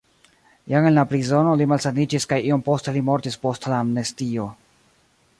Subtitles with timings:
[0.71, 4.47] Jam en la prizono li malsaniĝis kaj iom poste li mortis post la amnestio.